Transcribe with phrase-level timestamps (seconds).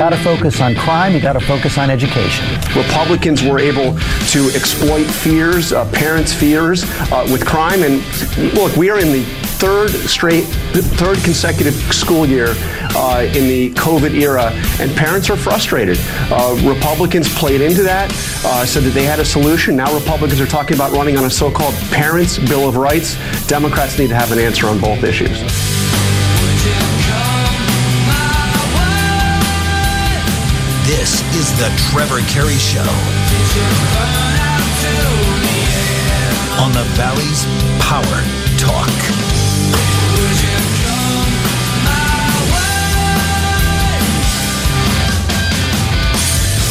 [0.00, 1.12] Got to focus on crime.
[1.12, 2.46] You got to focus on education.
[2.74, 7.82] Republicans were able to exploit fears, uh, parents' fears, uh, with crime.
[7.82, 8.02] And
[8.54, 9.24] look, we are in the
[9.60, 12.54] third straight, third consecutive school year
[12.96, 15.98] uh, in the COVID era, and parents are frustrated.
[16.30, 18.10] Uh, Republicans played into that,
[18.46, 19.76] uh, said that they had a solution.
[19.76, 23.18] Now Republicans are talking about running on a so-called Parents' Bill of Rights.
[23.48, 25.79] Democrats need to have an answer on both issues.
[30.90, 32.80] This is the Trevor Carey Show
[36.60, 37.44] on the Valley's
[37.78, 38.02] Power
[38.58, 38.90] Talk.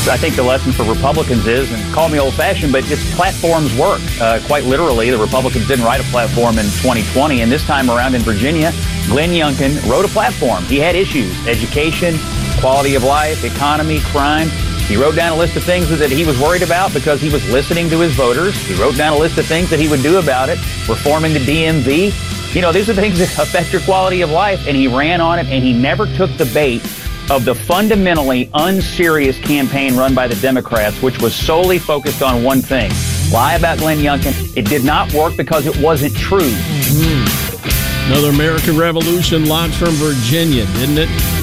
[0.09, 3.73] I think the lesson for Republicans is, and call me old fashioned, but just platforms
[3.77, 4.01] work.
[4.19, 8.16] Uh, quite literally, the Republicans didn't write a platform in 2020, and this time around
[8.16, 8.73] in Virginia,
[9.07, 10.66] Glenn Youngkin wrote a platform.
[10.66, 12.16] He had issues education,
[12.59, 14.49] quality of life, economy, crime.
[14.88, 17.47] He wrote down a list of things that he was worried about because he was
[17.51, 18.55] listening to his voters.
[18.67, 20.57] He wrote down a list of things that he would do about it,
[20.88, 22.55] reforming the DMV.
[22.55, 25.39] You know, these are things that affect your quality of life, and he ran on
[25.39, 26.83] it, and he never took the bait
[27.29, 32.61] of the fundamentally unserious campaign run by the Democrats, which was solely focused on one
[32.61, 32.91] thing
[33.31, 34.57] lie about Glenn Youngkin.
[34.57, 36.49] It did not work because it wasn't true.
[36.51, 38.11] Hmm.
[38.11, 41.38] Another American Revolution launched from Virginia, didn't it?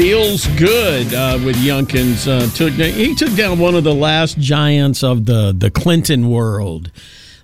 [0.00, 2.26] Feels good uh, with Youngkin's.
[2.26, 6.90] Uh, took he took down one of the last giants of the the Clinton world.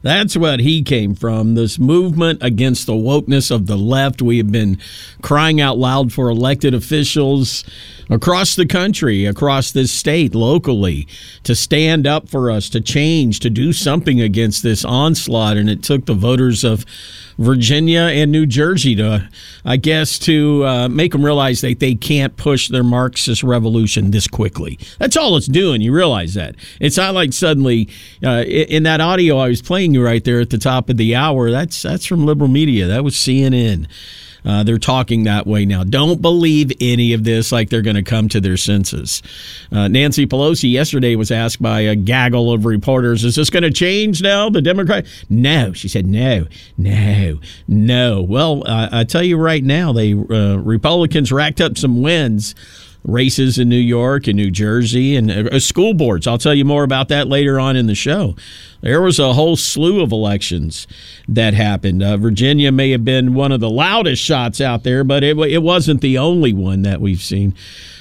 [0.00, 1.54] That's what he came from.
[1.54, 4.22] This movement against the wokeness of the left.
[4.22, 4.78] We have been
[5.20, 7.62] crying out loud for elected officials
[8.08, 11.06] across the country, across this state, locally,
[11.42, 15.58] to stand up for us, to change, to do something against this onslaught.
[15.58, 16.86] And it took the voters of
[17.38, 19.28] Virginia and New Jersey to,
[19.64, 24.26] I guess, to uh, make them realize that they can't push their Marxist revolution this
[24.26, 24.78] quickly.
[24.98, 25.80] That's all it's doing.
[25.80, 26.56] You realize that.
[26.80, 27.88] It's not like suddenly,
[28.24, 31.14] uh, in that audio I was playing you right there at the top of the
[31.14, 32.86] hour, that's, that's from liberal media.
[32.86, 33.86] That was CNN.
[34.46, 35.82] Uh, they're talking that way now.
[35.82, 39.22] Don't believe any of this like they're going to come to their senses.
[39.72, 43.70] Uh, Nancy Pelosi yesterday was asked by a gaggle of reporters, is this going to
[43.70, 45.06] change now, the Democrat?
[45.28, 45.72] No.
[45.72, 46.46] She said, no,
[46.78, 48.22] no, no.
[48.22, 52.54] Well, uh, I tell you right now, they uh, Republicans racked up some wins
[53.06, 56.26] races in New York and New Jersey and uh, school boards.
[56.26, 58.34] I'll tell you more about that later on in the show.
[58.80, 60.86] There was a whole slew of elections
[61.28, 62.02] that happened.
[62.02, 65.62] Uh, Virginia may have been one of the loudest shots out there, but it, it
[65.62, 67.54] wasn't the only one that we've seen.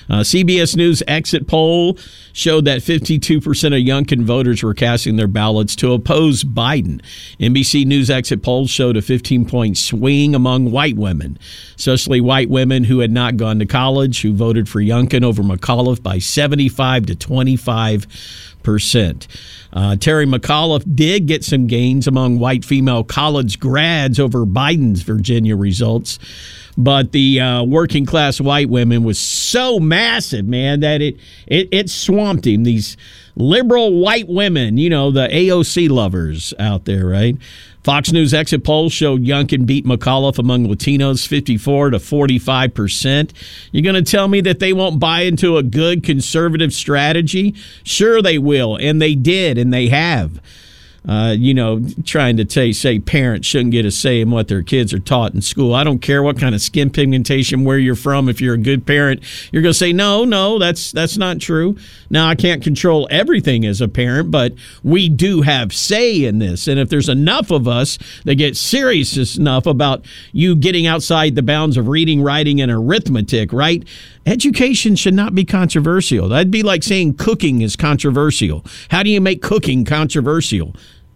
[0.09, 1.97] Uh, CBS News exit poll
[2.33, 7.01] showed that 52% of Youngkin voters were casting their ballots to oppose Biden.
[7.39, 11.37] NBC News exit polls showed a 15 point swing among white women,
[11.75, 16.03] especially white women who had not gone to college, who voted for Youngkin over McAuliffe
[16.03, 18.07] by 75 to 25
[18.65, 19.27] percent.
[19.71, 25.55] Uh, Terry McAuliffe did get some gains among white female college grads over Biden's Virginia
[25.55, 26.17] results,
[26.77, 31.89] but the uh, working class white women was so massive, man, that it, it it
[31.89, 32.63] swamped him.
[32.63, 32.97] These
[33.35, 37.37] liberal white women, you know, the AOC lovers out there, right?
[37.83, 43.33] Fox News exit polls showed Youngkin beat McAuliffe among Latinos 54 to 45 percent.
[43.71, 47.53] You're going to tell me that they won't buy into a good conservative strategy?
[47.83, 50.41] Sure, they will, and they did, and they have.
[51.07, 54.63] Uh, you know, trying to t- say parents shouldn't get a say in what their
[54.63, 55.73] kids are taught in school.
[55.73, 58.27] I don't care what kind of skin pigmentation, where you're from.
[58.27, 59.21] If you're a good parent,
[59.51, 61.77] you're going to say no, no, that's that's not true.
[62.09, 64.53] Now I can't control everything as a parent, but
[64.83, 66.67] we do have say in this.
[66.67, 71.43] And if there's enough of us that get serious enough about you getting outside the
[71.43, 73.83] bounds of reading, writing, and arithmetic, right?
[74.25, 76.29] Education should not be controversial.
[76.29, 78.65] That'd be like saying cooking is controversial.
[78.89, 80.75] How do you make cooking controversial?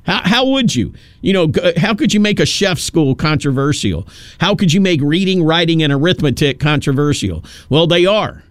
[0.10, 0.92] How, how would you?
[1.22, 4.08] You know, how could you make a chef school controversial?
[4.40, 7.44] How could you make reading, writing, and arithmetic controversial?
[7.70, 8.44] Well, they are.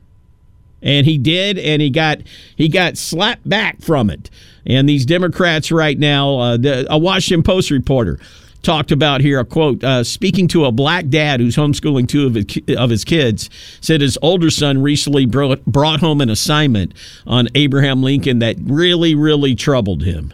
[0.83, 2.19] And he did, and he got
[2.55, 4.31] he got slapped back from it.
[4.67, 8.21] And these Democrats right now, uh, the, a Washington Post reporter,
[8.63, 12.35] talked about here a quote uh, speaking to a black dad who's homeschooling two of
[12.37, 13.51] his, of his kids
[13.81, 16.95] said his older son recently brought, brought home an assignment
[17.27, 20.33] on Abraham Lincoln that really really troubled him.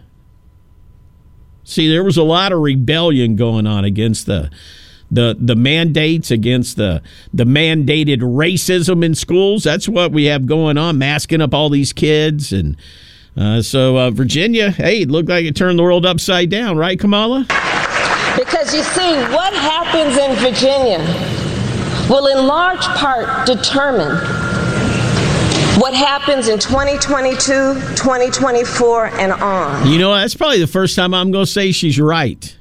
[1.65, 4.51] See, there was a lot of rebellion going on against the
[5.11, 7.03] the the mandates against the
[7.33, 9.65] the mandated racism in schools.
[9.65, 12.77] That's what we have going on, masking up all these kids and.
[13.37, 17.01] Uh, so uh, Virginia, hey, it looked like it turned the world upside down, right,
[17.01, 17.41] Kamala?
[18.39, 20.99] Because you see, what happens in Virginia
[22.09, 24.17] will in large part determine
[25.79, 27.37] what happens in 2022,
[27.97, 29.87] 2024, and on.
[29.89, 32.57] You know, that's probably the first time I'm going to say she's right.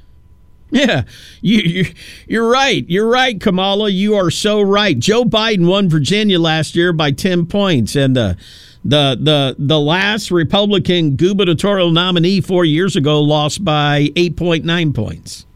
[0.70, 1.04] Yeah,
[1.40, 1.84] you, you,
[2.26, 2.84] you're right.
[2.88, 3.90] You're right, Kamala.
[3.90, 4.98] You are so right.
[4.98, 8.36] Joe Biden won Virginia last year by 10 points, and the
[8.84, 15.46] the the the last Republican gubernatorial nominee four years ago lost by 8.9 points.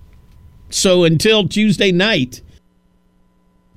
[0.70, 2.40] So until Tuesday night,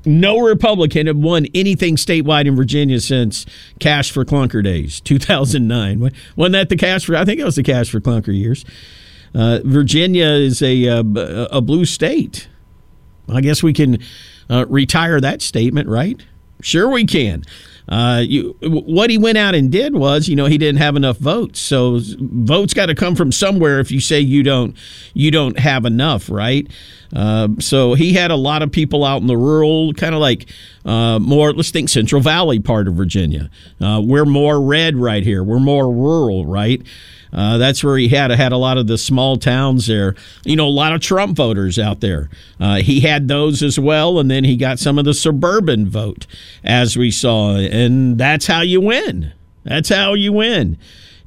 [0.06, 3.46] no Republican had won anything statewide in Virginia since
[3.80, 6.12] Cash for Clunker days, 2009.
[6.36, 7.16] Wasn't that the Cash for?
[7.16, 8.66] I think it was the Cash for Clunker years.
[9.34, 12.48] Uh, Virginia is a, a, a blue state.
[13.30, 14.00] I guess we can
[14.50, 16.22] uh, retire that statement, right?
[16.62, 17.44] Sure, we can.
[17.92, 21.18] Uh, you, what he went out and did was, you know, he didn't have enough
[21.18, 21.60] votes.
[21.60, 23.82] So votes got to come from somewhere.
[23.82, 24.78] If you say you don't,
[25.14, 26.66] you don't have enough, right?
[27.14, 30.48] Uh, so he had a lot of people out in the rural, kind of like
[30.86, 31.52] uh, more.
[31.52, 33.50] Let's think Central Valley part of Virginia.
[33.82, 35.44] Uh, we're more red right here.
[35.44, 36.82] We're more rural, right?
[37.34, 40.16] Uh, that's where he had had a lot of the small towns there.
[40.44, 42.30] You know, a lot of Trump voters out there.
[42.60, 46.28] Uh, he had those as well, and then he got some of the suburban vote,
[46.64, 49.34] as we saw, and that's how you win.
[49.64, 50.78] That's how you win.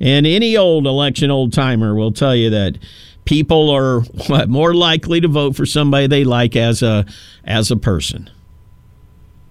[0.01, 2.79] And any old election old timer will tell you that
[3.25, 7.07] people are what, more likely to vote for somebody they like as a
[7.45, 8.31] as a person.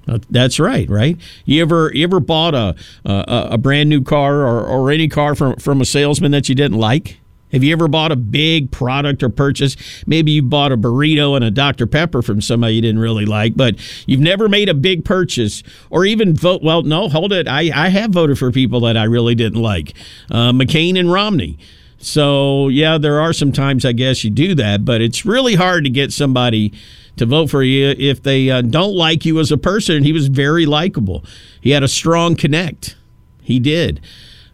[0.08, 1.18] Uh, that's right, right?
[1.46, 5.36] You ever you ever bought a a, a brand new car or, or any car
[5.36, 7.20] from from a salesman that you didn't like?
[7.54, 9.78] Have you ever bought a big product or purchase?
[10.08, 11.86] Maybe you bought a burrito and a Dr.
[11.86, 13.76] Pepper from somebody you didn't really like, but
[14.08, 15.62] you've never made a big purchase
[15.92, 16.64] or even vote.
[16.64, 17.48] Well, no, hold it.
[17.48, 19.94] I, I have voted for people that I really didn't like
[20.32, 21.60] uh, McCain and Romney.
[22.04, 25.86] So, yeah, there are some times I guess you do that, but it's really hard
[25.86, 26.74] to get somebody
[27.16, 30.04] to vote for you if they uh, don't like you as a person.
[30.04, 31.24] He was very likable.
[31.62, 32.96] He had a strong connect.
[33.42, 34.02] He did.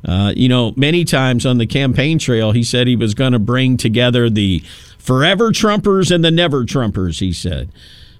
[0.05, 3.39] Uh, you know, many times on the campaign trail, he said he was going to
[3.39, 4.63] bring together the
[4.97, 7.71] forever Trumpers and the never Trumpers, he said.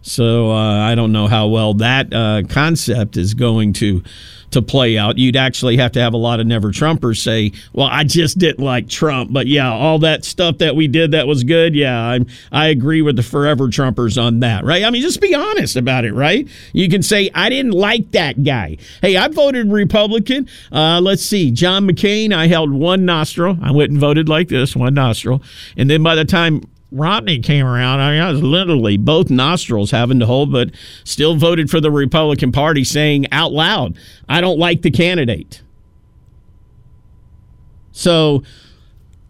[0.10, 4.04] So uh, I don't know how well that uh, concept is going to
[4.52, 5.20] to play out.
[5.20, 8.64] You'd actually have to have a lot of never Trumpers say, "Well, I just didn't
[8.64, 11.76] like Trump, but yeah, all that stuff that we did that was good.
[11.76, 14.84] Yeah, I'm I agree with the forever Trumpers on that, right?
[14.84, 16.48] I mean, just be honest about it, right?
[16.74, 18.78] You can say I didn't like that guy.
[19.02, 20.50] Hey, I voted Republican.
[20.72, 22.34] Uh, let's see, John McCain.
[22.34, 23.58] I held one nostril.
[23.62, 25.44] I went and voted like this, one nostril,
[25.78, 28.00] and then by the time Romney came around.
[28.00, 30.72] I, mean, I was literally both nostrils having to hold, but
[31.04, 33.98] still voted for the Republican Party, saying out loud,
[34.28, 35.62] I don't like the candidate.
[37.92, 38.44] So,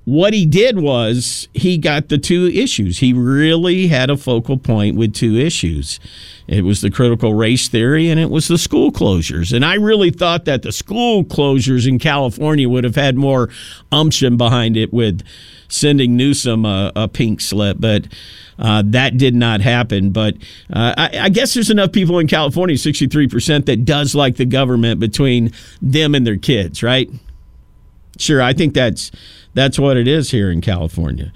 [0.10, 2.98] what he did was he got the two issues.
[2.98, 6.00] He really had a focal point with two issues.
[6.48, 9.54] It was the critical race theory and it was the school closures.
[9.54, 13.50] And I really thought that the school closures in California would have had more
[13.92, 15.22] umption behind it with
[15.68, 18.08] sending Newsom a, a pink slip, but
[18.58, 20.10] uh, that did not happen.
[20.10, 20.38] But
[20.74, 25.00] uh, I, I, guess there's enough people in California, 63%, that does like the government
[25.00, 25.52] between
[25.84, 27.12] them and their kids, right?
[28.18, 29.12] Sure, I think that's
[29.54, 31.32] that's what it is here in California.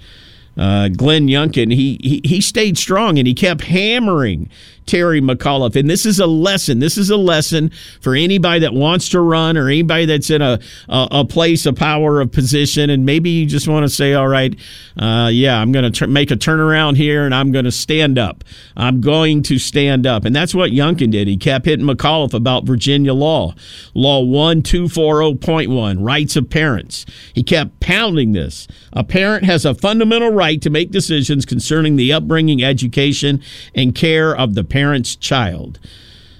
[0.56, 4.48] Uh, Glenn Youngkin, he, he he stayed strong and he kept hammering
[4.86, 5.76] Terry McAuliffe.
[5.76, 6.78] And this is a lesson.
[6.78, 10.58] This is a lesson for anybody that wants to run or anybody that's in a,
[10.88, 12.90] a, a place of power of position.
[12.90, 14.54] And maybe you just want to say, all right,
[14.96, 18.18] uh, yeah, I'm going to tr- make a turnaround here and I'm going to stand
[18.18, 18.44] up.
[18.76, 20.24] I'm going to stand up.
[20.24, 21.28] And that's what Youngkin did.
[21.28, 23.54] He kept hitting McAuliffe about Virginia law,
[23.94, 27.06] Law 1240.1, rights of parents.
[27.32, 28.66] He kept pounding this.
[28.92, 33.42] A parent has a fundamental right to make decisions concerning the upbringing, education,
[33.74, 35.78] and care of the parent's child.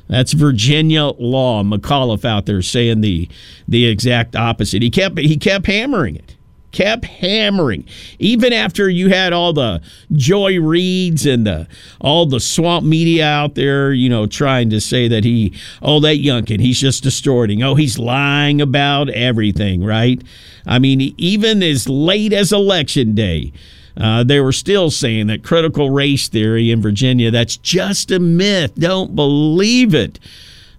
[0.09, 1.63] That's Virginia law.
[1.63, 3.29] McAuliffe out there saying the
[3.69, 4.83] the exact opposite.
[4.83, 6.35] He kept he kept hammering it.
[6.73, 7.87] Kept hammering.
[8.19, 9.81] Even after you had all the
[10.13, 11.69] Joy Reids and the
[12.01, 16.17] all the swamp media out there, you know, trying to say that he, oh, that
[16.17, 17.63] Youngkin, he's just distorting.
[17.63, 20.21] Oh, he's lying about everything, right?
[20.67, 23.53] I mean, even as late as election day,
[23.97, 28.75] uh, they were still saying that critical race theory in Virginia, that's just a myth.
[28.75, 30.19] Don't believe it.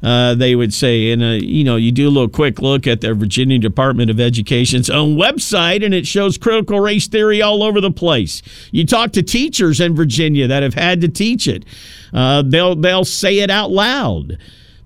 [0.04, 3.02] Uh, they would say, and uh, you know, you do a little quick look at
[3.02, 7.82] the Virginia Department of Education's own website, and it shows critical race theory all over
[7.82, 8.44] the place.
[8.72, 11.66] You talk to teachers in Virginia that have had to teach it;
[12.14, 14.38] uh, they'll they'll say it out loud.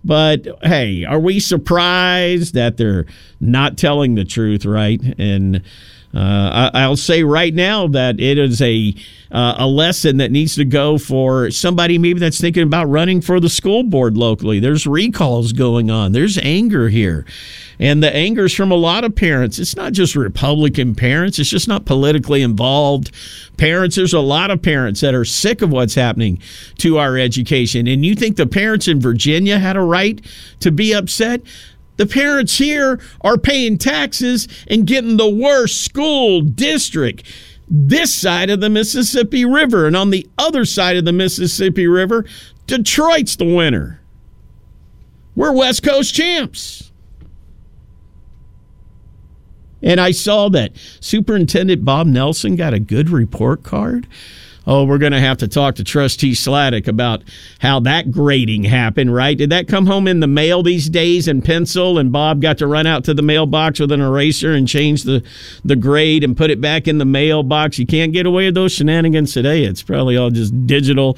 [0.05, 3.05] But hey, are we surprised that they're
[3.39, 5.01] not telling the truth, right?
[5.17, 5.63] And
[6.13, 8.95] uh, I, will say right now that it is a
[9.31, 13.39] uh, a lesson that needs to go for somebody maybe that's thinking about running for
[13.39, 14.59] the school board locally.
[14.59, 16.13] There's recalls going on.
[16.13, 17.27] There's anger here,
[17.77, 19.59] and the anger is from a lot of parents.
[19.59, 21.37] It's not just Republican parents.
[21.37, 23.11] It's just not politically involved
[23.57, 23.95] parents.
[23.95, 26.41] There's a lot of parents that are sick of what's happening
[26.79, 30.19] to our education, and you think the parents in Virginia had a right
[30.61, 31.43] to be upset?
[31.99, 37.25] The parents here are paying taxes and getting the worst school district
[37.69, 39.85] this side of the Mississippi River.
[39.85, 42.23] And on the other side of the Mississippi River,
[42.67, 43.99] Detroit's the winner.
[45.35, 46.93] We're West Coast champs.
[49.81, 54.07] And I saw that Superintendent Bob Nelson got a good report card
[54.67, 57.23] oh, we're going to have to talk to Trustee Slatic about
[57.59, 59.37] how that grading happened, right?
[59.37, 62.67] Did that come home in the mail these days in pencil and Bob got to
[62.67, 65.23] run out to the mailbox with an eraser and change the,
[65.63, 67.79] the grade and put it back in the mailbox?
[67.79, 69.63] You can't get away with those shenanigans today.
[69.63, 71.17] It's probably all just digital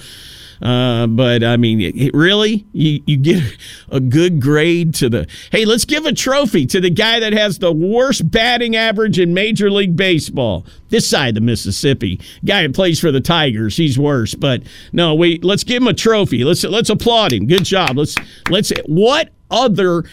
[0.61, 3.43] uh, but I mean, it, really, you, you get
[3.89, 5.27] a good grade to the.
[5.51, 9.33] Hey, let's give a trophy to the guy that has the worst batting average in
[9.33, 10.65] Major League Baseball.
[10.89, 14.35] This side of the Mississippi, guy that plays for the Tigers, he's worse.
[14.35, 14.63] But
[14.93, 16.43] no, we let's give him a trophy.
[16.43, 17.47] Let's let's applaud him.
[17.47, 17.97] Good job.
[17.97, 18.15] Let's
[18.49, 18.71] let's.
[18.85, 20.03] What other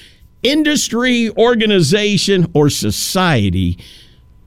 [0.42, 3.78] industry, organization, or society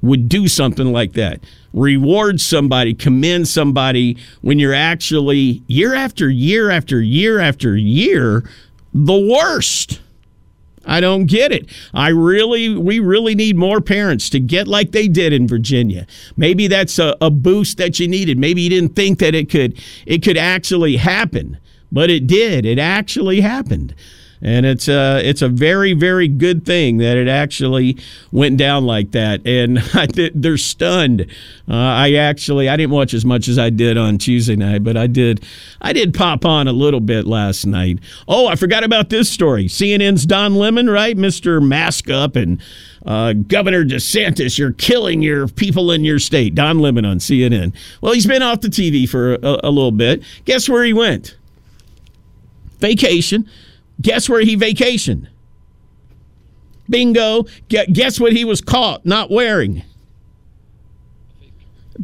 [0.01, 1.41] would do something like that?
[1.73, 8.43] reward somebody, commend somebody when you're actually year after year after year after year
[8.93, 10.01] the worst.
[10.83, 11.69] I don't get it.
[11.93, 16.07] I really, we really need more parents to get like they did in Virginia.
[16.35, 18.39] Maybe that's a, a, boost that you needed.
[18.39, 21.59] Maybe you didn't think that it could, it could actually happen,
[21.91, 22.65] but it did.
[22.65, 23.93] It actually happened
[24.41, 27.97] and it's a uh, it's a very very good thing that it actually
[28.31, 29.45] went down like that.
[29.45, 31.21] And I th- they're stunned.
[31.69, 34.97] Uh, I actually I didn't watch as much as I did on Tuesday night, but
[34.97, 35.45] I did
[35.81, 37.99] I did pop on a little bit last night.
[38.27, 39.65] Oh, I forgot about this story.
[39.65, 42.61] CNN's Don Lemon, right, Mister Mask Up and.
[43.03, 46.53] Uh, Governor DeSantis, you're killing your people in your state.
[46.53, 47.73] Don Lemon on CNN.
[47.99, 50.21] Well, he's been off the TV for a, a little bit.
[50.45, 51.35] Guess where he went?
[52.77, 53.49] Vacation
[54.01, 55.27] Guess where he vacationed?
[56.89, 57.45] Bingo.
[57.69, 59.83] Guess what he was caught not wearing?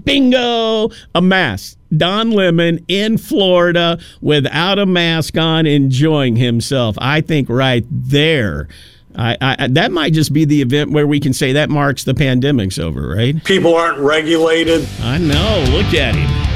[0.04, 0.90] Bingo.
[1.16, 1.78] A mask.
[1.96, 6.98] Don Lemon in Florida without a mask on, enjoying himself.
[7.00, 8.68] I think right there.
[9.16, 12.14] I, I, that might just be the event where we can say that marks the
[12.14, 13.44] pandemic's over, right?
[13.46, 14.88] People aren't regulated.
[15.02, 15.66] I know.
[15.72, 16.47] Look at him.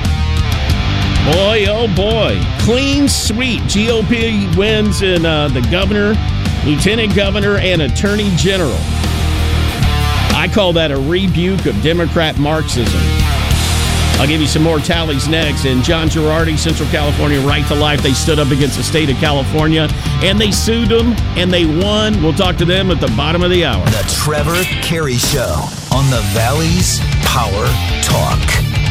[1.25, 2.41] Boy, oh boy.
[2.61, 3.61] Clean sweep.
[3.63, 6.15] GOP wins in uh, the governor,
[6.65, 8.77] lieutenant governor, and attorney general.
[10.33, 12.99] I call that a rebuke of Democrat Marxism.
[14.19, 15.65] I'll give you some more tallies next.
[15.65, 19.17] And John Girardi, Central California Right to Life, they stood up against the state of
[19.17, 19.87] California
[20.23, 22.21] and they sued them and they won.
[22.21, 23.83] We'll talk to them at the bottom of the hour.
[23.85, 27.65] The Trevor Carey Show on the Valley's Power
[28.03, 28.90] Talk.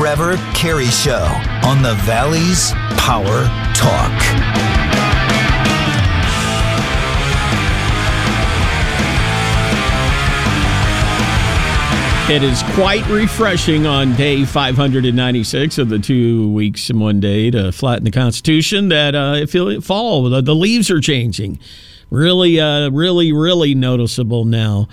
[0.00, 1.26] Trevor Carey Show
[1.62, 4.16] on the Valley's Power Talk.
[12.30, 17.70] It is quite refreshing on day 596 of the two weeks and one day to
[17.70, 21.60] flatten the Constitution that uh, if it fall, the, the leaves are changing.
[22.08, 24.88] Really, uh, really, really noticeable now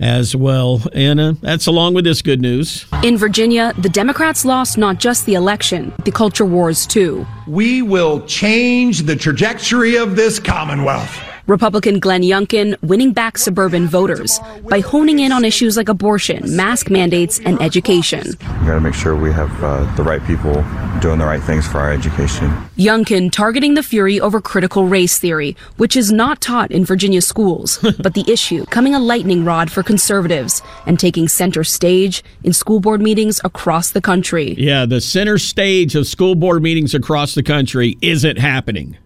[0.00, 0.82] as well.
[0.92, 2.86] And uh, that's along with this good news.
[3.02, 7.26] In Virginia, the Democrats lost not just the election, the culture wars too.
[7.46, 11.18] We will change the trajectory of this Commonwealth.
[11.46, 16.90] Republican Glenn Youngkin winning back suburban voters by honing in on issues like abortion, mask
[16.90, 18.26] mandates, and education.
[18.26, 20.64] We got to make sure we have uh, the right people
[21.00, 22.50] doing the right things for our education.
[22.76, 27.78] Youngkin targeting the fury over critical race theory, which is not taught in Virginia schools,
[28.00, 32.80] but the issue coming a lightning rod for conservatives and taking center stage in school
[32.80, 34.54] board meetings across the country.
[34.58, 38.96] Yeah, the center stage of school board meetings across the country isn't happening.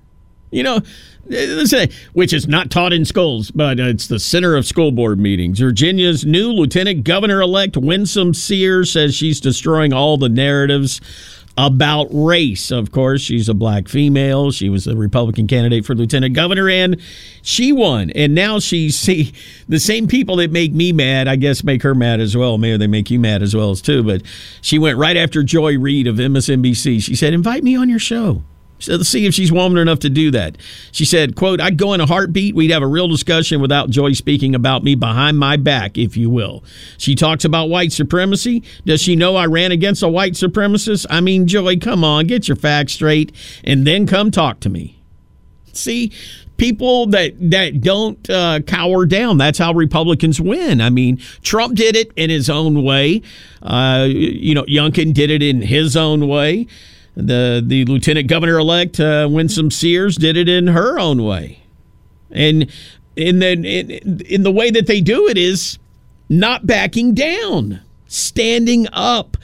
[0.51, 0.81] You know,
[2.13, 5.61] which is not taught in schools, but it's the center of school board meetings.
[5.61, 11.01] Virginia's new Lieutenant Governor elect Winsome Sears says she's destroying all the narratives
[11.57, 12.71] about race.
[12.71, 14.51] Of course, she's a black female.
[14.51, 17.01] She was the Republican candidate for lieutenant governor, and
[17.43, 18.11] she won.
[18.11, 19.33] And now she's see
[19.69, 21.29] the same people that make me mad.
[21.29, 22.59] I guess make her mad as well.
[22.59, 24.03] Maybe they make you mad as well as too.
[24.03, 24.23] But
[24.63, 27.03] she went right after Joy Reid of MSNBC.
[27.03, 28.43] She said, "Invite me on your show."
[28.89, 30.57] Let's see if she's woman enough to do that.
[30.93, 32.55] She said, quote, I'd go in a heartbeat.
[32.55, 36.31] We'd have a real discussion without Joy speaking about me behind my back, if you
[36.31, 36.65] will.
[36.99, 38.63] She talks about white supremacy.
[38.85, 41.07] Does she know I ran against a white supremacist?
[41.11, 43.33] I mean, Joy, come on, get your facts straight
[43.65, 44.97] and then come talk to me.
[45.73, 46.13] See,
[46.61, 49.39] people that that don't uh, cower down.
[49.39, 50.81] That's how Republicans win.
[50.81, 53.23] I mean, Trump did it in his own way.
[53.63, 56.67] Uh, you know, Youngkin did it in his own way.
[57.17, 61.63] The the lieutenant governor elect uh, Winsome Sears did it in her own way,
[62.31, 62.71] and
[63.17, 65.79] in the in, in the way that they do it is
[66.29, 69.37] not backing down, standing up.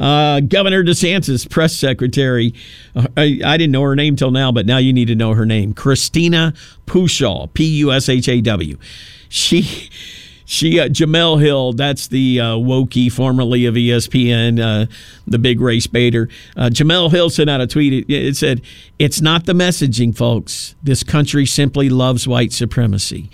[0.00, 2.54] Uh, Governor DeSantis, press secretary.
[2.96, 5.34] Uh, I, I, didn't know her name till now, but now you need to know
[5.34, 5.74] her name.
[5.74, 6.54] Christina
[6.86, 8.78] Pushaw, P U S H A W.
[9.28, 9.90] She
[10.52, 14.86] she uh, Jemele Hill, that's the uh, Wokey, formerly of ESPN, uh,
[15.26, 16.28] the big race baiter.
[16.54, 18.04] Uh, Jemele Hill sent out a tweet.
[18.06, 18.60] It, it, said,
[18.98, 20.74] "It's not the messaging, folks.
[20.82, 23.30] This country simply loves white supremacy."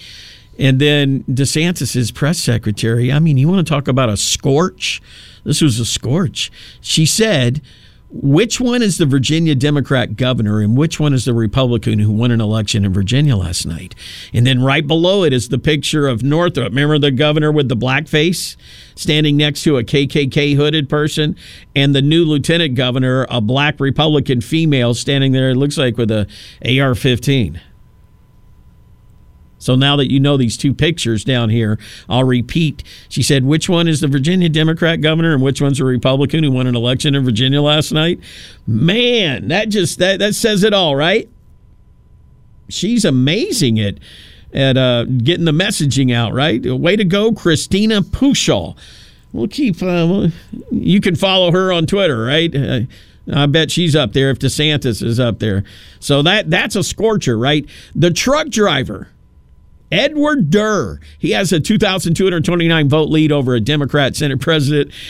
[0.60, 3.12] And then DeSantis's press secretary.
[3.12, 5.02] I mean, you want to talk about a scorch?
[5.42, 6.52] This was a scorch.
[6.80, 7.60] She said
[8.10, 12.30] which one is the Virginia Democrat governor and which one is the Republican who won
[12.30, 13.94] an election in Virginia last night?
[14.32, 16.64] And then right below it is the picture of Northam.
[16.64, 18.56] Remember the governor with the black face
[18.94, 21.36] standing next to a KKK hooded person?
[21.76, 26.10] And the new lieutenant governor, a black Republican female standing there, it looks like with
[26.10, 26.26] a
[26.80, 27.60] AR 15.
[29.58, 32.84] So now that you know these two pictures down here, I'll repeat.
[33.08, 36.52] She said, which one is the Virginia Democrat governor and which one's a Republican who
[36.52, 38.20] won an election in Virginia last night?
[38.66, 41.28] Man, that just that that says it all, right?
[42.68, 43.98] She's amazing at
[44.52, 46.64] at uh, getting the messaging out, right?
[46.64, 48.76] Way to go, Christina Pushaw.
[49.32, 49.82] We'll keep.
[49.82, 50.28] Uh,
[50.70, 52.54] you can follow her on Twitter, right?
[52.54, 52.80] Uh,
[53.30, 55.64] I bet she's up there if DeSantis is up there.
[56.00, 57.66] So that that's a scorcher, right?
[57.94, 59.08] The truck driver
[59.90, 61.00] Edward Durr.
[61.18, 64.92] He has a 2,229 vote lead over a Democrat Senate president.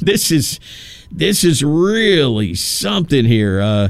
[0.00, 0.60] This is
[1.10, 3.60] this is really something here.
[3.60, 3.88] Uh,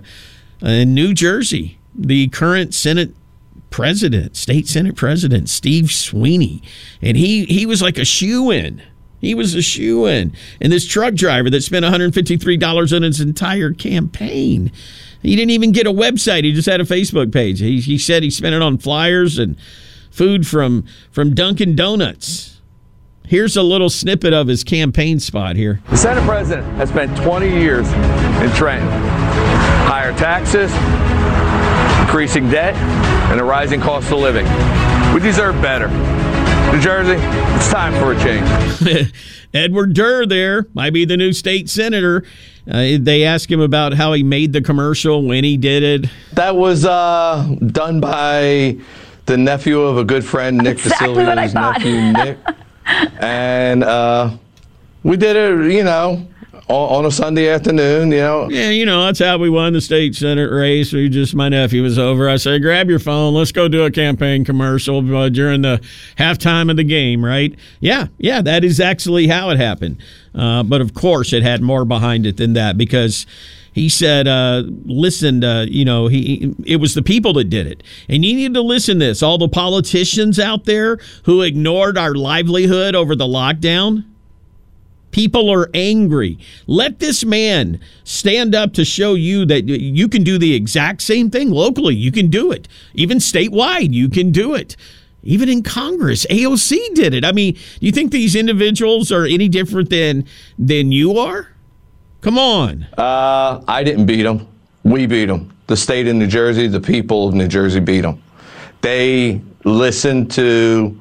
[0.62, 3.14] in New Jersey, the current Senate
[3.70, 6.62] president, state Senate president, Steve Sweeney,
[7.02, 8.82] and he he was like a shoe in.
[9.20, 10.32] He was a shoe in.
[10.60, 14.70] And this truck driver that spent $153 on his entire campaign.
[15.22, 16.44] He didn't even get a website.
[16.44, 17.58] He just had a Facebook page.
[17.58, 19.56] He, he said he spent it on flyers and
[20.16, 22.62] food from from Dunkin' Donuts.
[23.26, 25.82] Here's a little snippet of his campaign spot here.
[25.90, 28.88] The Senate president has spent 20 years in Trenton.
[28.88, 30.72] Higher taxes,
[32.00, 32.74] increasing debt,
[33.30, 34.46] and a rising cost of living.
[35.12, 35.88] We deserve better.
[36.72, 37.16] New Jersey,
[37.56, 39.12] it's time for a change.
[39.54, 42.24] Edward Durr there might be the new state senator.
[42.68, 46.10] Uh, they asked him about how he made the commercial, when he did it.
[46.32, 48.78] That was uh, done by
[49.26, 52.38] the nephew of a good friend, Nick exactly Facilio's nephew, Nick.
[53.20, 54.36] and uh,
[55.02, 56.26] we did it, you know,
[56.68, 58.48] on a Sunday afternoon, you know.
[58.50, 60.92] Yeah, you know, that's how we won the state senate race.
[60.92, 62.28] We just, my nephew was over.
[62.28, 63.34] I said, grab your phone.
[63.34, 65.80] Let's go do a campaign commercial uh, during the
[66.18, 67.54] halftime of the game, right?
[67.80, 69.98] Yeah, yeah, that is actually how it happened.
[70.34, 73.26] Uh, but of course, it had more behind it than that because
[73.76, 77.82] he said, uh, "Listen, uh, you know, he it was the people that did it,
[78.08, 79.22] and you need to listen to this.
[79.22, 84.04] All the politicians out there who ignored our livelihood over the lockdown."
[85.10, 86.38] People are angry.
[86.66, 91.30] Let this man stand up to show you that you can do the exact same
[91.30, 91.94] thing locally.
[91.94, 92.68] You can do it.
[92.94, 94.74] Even statewide, you can do it.
[95.22, 97.26] Even in Congress, AOC did it.
[97.26, 100.24] I mean, do you think these individuals are any different than
[100.58, 101.48] than you are?
[102.20, 102.86] Come on.
[102.96, 104.46] Uh, I didn't beat them.
[104.82, 105.52] We beat them.
[105.66, 108.22] The state of New Jersey, the people of New Jersey beat them.
[108.80, 111.00] They listened to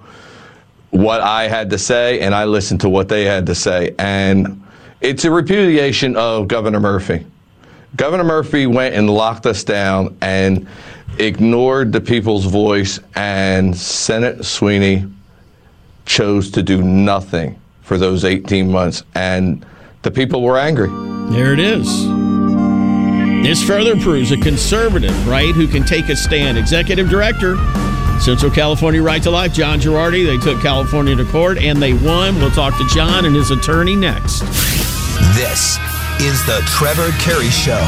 [0.91, 3.93] what I had to say, and I listened to what they had to say.
[3.99, 4.63] And
[5.01, 7.25] it's a repudiation of Governor Murphy.
[7.95, 10.67] Governor Murphy went and locked us down and
[11.19, 15.05] ignored the people's voice, and Senate Sweeney
[16.05, 19.03] chose to do nothing for those 18 months.
[19.15, 19.65] And
[20.05, 20.89] the people were angry.
[21.33, 22.05] There it is.
[23.43, 26.57] This further proves a conservative, right, who can take a stand.
[26.59, 27.57] Executive Director,
[28.19, 30.25] Central California Right to Life, John Girardi.
[30.25, 32.35] They took California to court and they won.
[32.35, 34.41] We'll talk to John and his attorney next.
[35.33, 35.77] This
[36.21, 37.81] is the Trevor Carey Show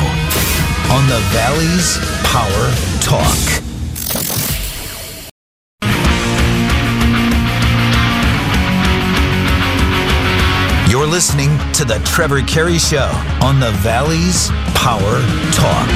[0.90, 3.57] on the Valley's Power Talk.
[11.18, 13.10] Listening to the Trevor Carey Show
[13.42, 15.20] on the Valley's Power
[15.52, 15.88] Talk.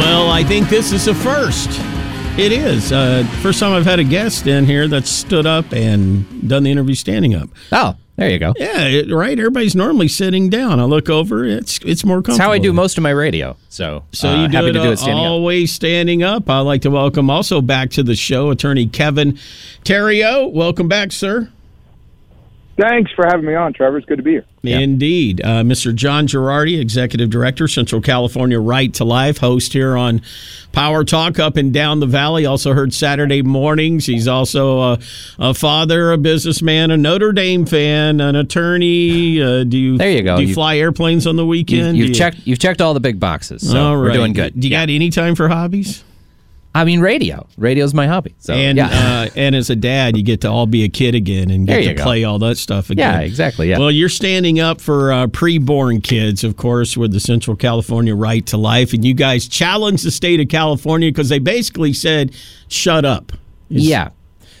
[0.00, 1.70] Well, I think this is a first.
[2.36, 2.90] It is.
[2.90, 6.72] Uh, first time I've had a guest in here that stood up and done the
[6.72, 7.50] interview standing up.
[7.70, 8.52] Oh, there you go.
[8.56, 9.38] Yeah, it, right.
[9.38, 10.80] Everybody's normally sitting down.
[10.80, 11.44] I look over.
[11.44, 12.36] It's it's more comfortable.
[12.38, 13.56] That's how I do most of my radio.
[13.68, 15.30] So, So uh, you do happy it, to do it standing up.
[15.30, 16.50] always standing up.
[16.50, 19.38] I'd like to welcome also back to the show attorney Kevin
[19.84, 20.52] Terrio.
[20.52, 21.50] Welcome back, sir.
[22.78, 23.98] Thanks for having me on, Trevor.
[23.98, 24.44] It's good to be here.
[24.62, 25.40] Indeed.
[25.42, 25.92] Uh, Mr.
[25.94, 30.22] John Girardi, Executive Director, Central California Right to Life, host here on
[30.72, 32.46] Power Talk up and down the valley.
[32.46, 34.06] Also heard Saturday mornings.
[34.06, 34.98] He's also a,
[35.40, 39.42] a father, a businessman, a Notre Dame fan, an attorney.
[39.42, 40.36] Uh, do you There you go.
[40.36, 41.96] Do you You- fly airplanes on the weekend?
[41.96, 42.38] you've you- checked.
[42.44, 43.68] You've checked all the big boxes.
[43.68, 44.58] So All we're doing good.
[44.58, 46.04] Do you got any time for hobbies?
[46.78, 47.46] I mean, radio.
[47.56, 48.34] Radio's my hobby.
[48.38, 48.86] So and yeah.
[48.88, 51.82] uh, and as a dad, you get to all be a kid again and get
[51.82, 52.02] to go.
[52.02, 53.14] play all that stuff again.
[53.14, 53.78] Yeah, exactly, yeah.
[53.78, 58.46] Well, you're standing up for uh, preborn kids, of course, with the Central California Right
[58.46, 62.32] to Life, and you guys challenged the state of California because they basically said,
[62.68, 63.32] "Shut up."
[63.70, 64.10] Is- Yeah.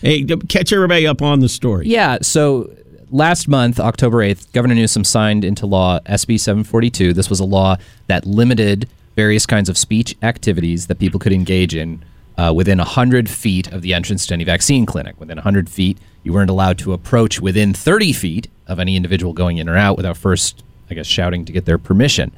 [0.00, 1.88] Hey, catch everybody up on the story.
[1.88, 2.18] Yeah.
[2.22, 2.70] So
[3.10, 7.12] last month, October 8th, Governor Newsom signed into law SB 742.
[7.12, 7.76] This was a law
[8.06, 12.04] that limited various kinds of speech activities that people could engage in
[12.36, 15.18] uh, within 100 feet of the entrance to any vaccine clinic.
[15.18, 19.58] Within 100 feet, you weren't allowed to approach within 30 feet of any individual going
[19.58, 22.30] in or out without first, I guess, shouting to get their permission.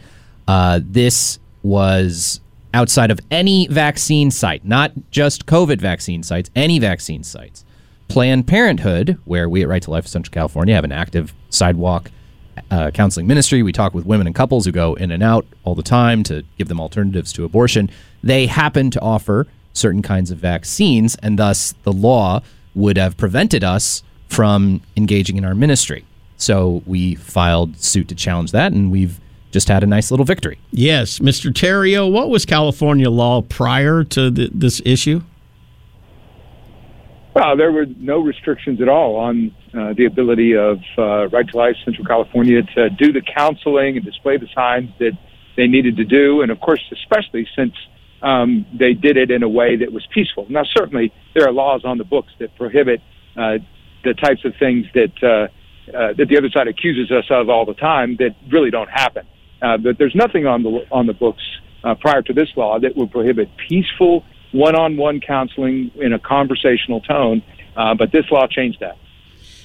[0.48, 2.40] Uh, this was
[2.72, 7.62] outside of any vaccine site, not just COVID vaccine sites, any vaccine sites.
[8.08, 12.10] Planned Parenthood, where we at Right to Life Central California have an active sidewalk
[12.70, 13.62] uh, counseling ministry.
[13.62, 16.44] We talk with women and couples who go in and out all the time to
[16.58, 17.90] give them alternatives to abortion.
[18.22, 22.42] They happen to offer certain kinds of vaccines, and thus the law
[22.74, 26.04] would have prevented us from engaging in our ministry.
[26.36, 29.20] So we filed suit to challenge that, and we've
[29.50, 30.58] just had a nice little victory.
[30.70, 31.52] Yes, Mr.
[31.52, 35.22] Terrio, what was California law prior to th- this issue?
[37.34, 41.56] Well, there were no restrictions at all on uh, the ability of uh, Right to
[41.56, 45.12] Life Central California to do the counseling and display the signs that
[45.56, 47.74] they needed to do, and of course, especially since
[48.22, 50.46] um, they did it in a way that was peaceful.
[50.48, 53.00] Now, certainly, there are laws on the books that prohibit
[53.36, 53.58] uh,
[54.04, 55.48] the types of things that uh,
[55.96, 59.26] uh, that the other side accuses us of all the time that really don't happen.
[59.60, 61.42] Uh, but there's nothing on the on the books
[61.84, 67.42] uh, prior to this law that would prohibit peaceful one-on-one counseling in a conversational tone.
[67.76, 68.96] Uh, but this law changed that.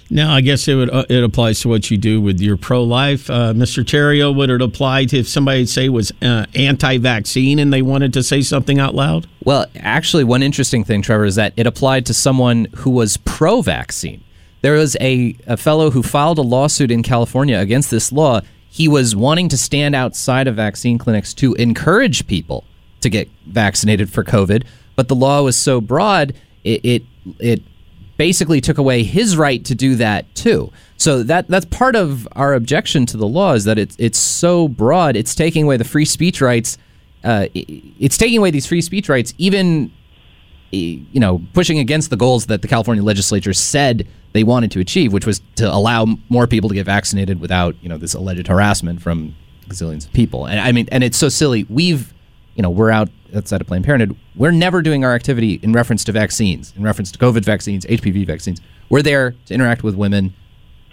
[0.10, 2.84] Now, I guess it would uh, it applies to what you do with your pro
[2.84, 3.84] life, uh, Mr.
[3.84, 4.36] Terrio.
[4.36, 8.42] Would it apply to if somebody say was uh, anti-vaccine and they wanted to say
[8.42, 9.28] something out loud?
[9.44, 13.62] Well, actually, one interesting thing, Trevor, is that it applied to someone who was pro
[13.62, 14.24] vaccine.
[14.62, 18.42] There was a, a fellow who filed a lawsuit in California against this law.
[18.70, 22.64] He was wanting to stand outside of vaccine clinics to encourage people
[23.02, 24.64] to get vaccinated for COVID,
[24.96, 27.04] but the law was so broad, it, it,
[27.40, 27.62] it
[28.18, 30.72] basically took away his right to do that too.
[30.98, 34.68] So that that's part of our objection to the law is that it's it's so
[34.68, 35.16] broad.
[35.16, 36.78] It's taking away the free speech rights.
[37.24, 39.92] Uh, it's taking away these free speech rights, even
[40.72, 45.14] you know, pushing against the goals that the California legislature said they wanted to achieve,
[45.14, 49.02] which was to allow more people to get vaccinated without you know this alleged harassment
[49.02, 49.36] from
[49.68, 50.46] gazillions of people.
[50.46, 51.66] And I mean, and it's so silly.
[51.70, 52.14] We've
[52.56, 56.04] you know we're out outside of Planned Parenthood, we're never doing our activity in reference
[56.06, 58.62] to vaccines, in reference to COVID vaccines, HPV vaccines.
[58.90, 60.34] We're there to interact with women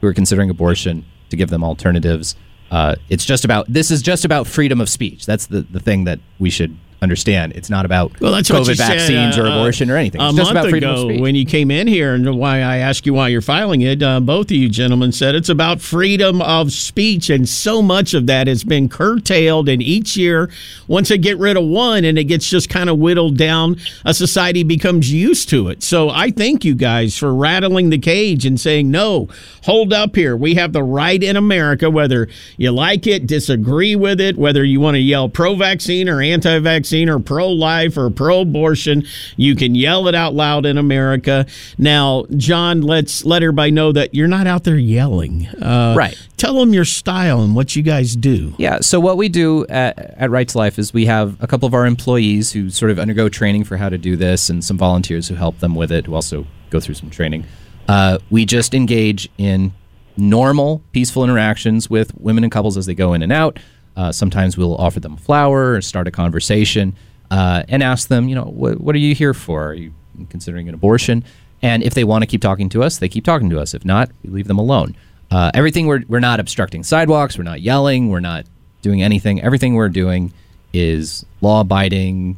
[0.00, 2.36] who are considering abortion, to give them alternatives.
[2.70, 5.26] Uh, it's just about this is just about freedom of speech.
[5.26, 7.52] That's the, the thing that we should understand.
[7.54, 10.20] It's not about Well, that's COVID vaccines said, or uh, abortion or anything.
[10.20, 11.20] A It's just month about freedom of ago, speech.
[11.20, 14.20] when you came in here, and why I asked you why you're filing it, uh,
[14.20, 18.46] both of you gentlemen said it's about freedom of speech, and so much of that
[18.46, 19.68] has been curtailed.
[19.68, 20.48] And each year,
[20.86, 24.14] once they get rid of one, and it gets just kind of whittled down, a
[24.14, 25.82] society becomes used to it.
[25.82, 29.28] So I thank you guys for rattling the cage and saying, "No,
[29.64, 30.36] hold up here.
[30.36, 34.78] We have the right in America, whether you like it, disagree with it, whether you
[34.80, 39.04] want to yell pro-vaccine or anti-vaccine or pro-life or pro-abortion,
[39.36, 41.46] you can yell it out loud in America."
[41.78, 45.46] Now, John, let's let everybody know that you're not out there yelling.
[45.48, 46.16] Uh, Right.
[46.36, 48.54] Tell them your style and what you guys do.
[48.58, 48.80] Yeah.
[48.80, 51.74] So what we do at, at Right to Life is we have a couple of
[51.74, 55.28] our employees who sort of undergo training for how to do this, and some volunteers
[55.28, 57.44] who help them with it, who also go through some training.
[57.88, 59.72] Uh, we just engage in
[60.16, 63.58] normal, peaceful interactions with women and couples as they go in and out.
[63.96, 66.96] Uh, sometimes we'll offer them a flower or start a conversation
[67.30, 69.68] uh, and ask them, you know, what, what are you here for?
[69.68, 69.92] Are you
[70.28, 71.24] considering an abortion?
[71.62, 73.74] And if they want to keep talking to us, they keep talking to us.
[73.74, 74.96] If not, we leave them alone.
[75.30, 78.44] Uh, everything we're, we're not obstructing sidewalks, we're not yelling, we're not
[78.82, 79.40] doing anything.
[79.40, 80.32] Everything we're doing
[80.72, 82.36] is law abiding,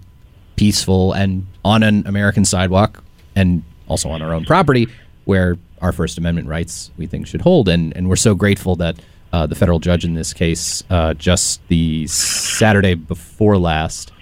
[0.57, 3.03] peaceful, and on an American sidewalk
[3.35, 4.87] and also on our own property
[5.25, 7.69] where our First Amendment rights we think should hold.
[7.69, 8.97] And, and we're so grateful that
[9.35, 14.13] uh, the federal judge in this case, uh, just the Saturday before last,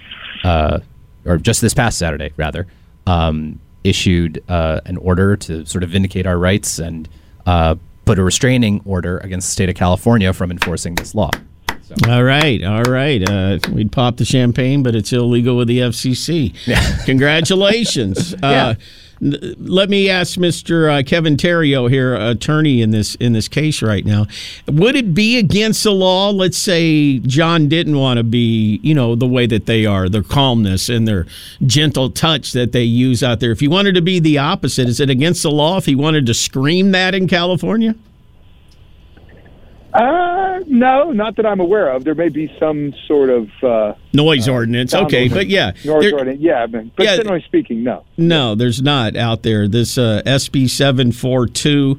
[0.43, 0.79] uh,
[1.27, 2.67] or just this past Saturday, rather,
[3.07, 7.11] um, issued uh, an order to sort of vindicate our rights and
[7.45, 7.75] uh,
[8.07, 11.31] put a restraining order against the state of California from enforcing this law.
[12.09, 13.23] All right, all right.
[13.29, 16.55] Uh, we'd pop the champagne, but it's illegal with the FCC.
[16.67, 17.05] Yeah.
[17.05, 18.33] Congratulations.
[18.43, 18.77] uh, n-
[19.23, 20.91] let me ask Mr.
[20.91, 24.27] Uh, Kevin Terrio here, attorney in this in this case right now.
[24.67, 26.31] Would it be against the law?
[26.31, 30.25] Let's say John didn't want to be, you know, the way that they are, their
[30.25, 31.27] calmness and their
[31.65, 33.53] gentle touch that they use out there.
[33.53, 36.27] If he wanted to be the opposite, is it against the law if he wanted
[36.27, 37.95] to scream that in California?
[39.93, 42.05] Uh, no, not that I'm aware of.
[42.05, 44.95] There may be some sort of uh, Noise ordinance.
[44.95, 45.73] Okay, but yeah.
[45.85, 46.41] noise there- ordinance.
[46.41, 47.17] Yeah, but, but Yeah.
[47.17, 48.05] generally speaking, no.
[48.17, 49.69] No, there's not out there.
[49.69, 51.99] This uh, SB 742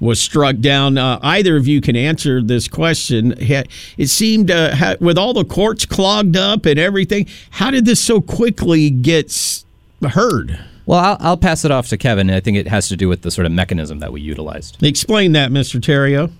[0.00, 0.98] was struck down.
[0.98, 3.34] Uh, either of you can answer this question.
[3.40, 3.64] Ha-
[3.98, 8.02] It seemed, uh, ha- with all the courts clogged up and everything, how did this
[8.02, 9.62] so quickly get
[10.10, 10.58] heard?
[10.86, 12.28] Well, I'll, I'll pass it off to Kevin.
[12.30, 14.82] I think it has to do with the sort of mechanism that we utilized.
[14.82, 15.80] Explain that, Mr.
[15.80, 16.30] Terrio.